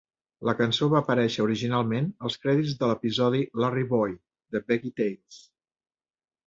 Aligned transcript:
La 0.47 0.53
cançó 0.61 0.87
va 0.93 1.01
aparèixer 1.03 1.43
originalment 1.43 2.09
als 2.29 2.39
crèdits 2.47 2.73
de 2.81 2.91
l'episodi 2.93 3.45
"Larry-Boy!" 3.65 4.19
de 4.57 4.67
"VeggieTales" 4.73 5.41